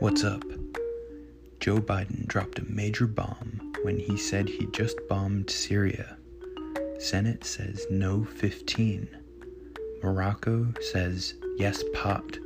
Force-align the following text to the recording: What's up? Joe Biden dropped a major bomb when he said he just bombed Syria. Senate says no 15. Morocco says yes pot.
What's 0.00 0.24
up? 0.24 0.42
Joe 1.60 1.76
Biden 1.76 2.26
dropped 2.26 2.58
a 2.58 2.64
major 2.64 3.06
bomb 3.06 3.74
when 3.82 3.98
he 3.98 4.16
said 4.16 4.48
he 4.48 4.64
just 4.72 4.96
bombed 5.10 5.50
Syria. 5.50 6.16
Senate 6.98 7.44
says 7.44 7.86
no 7.90 8.24
15. 8.24 9.06
Morocco 10.02 10.72
says 10.80 11.34
yes 11.58 11.84
pot. 11.92 12.38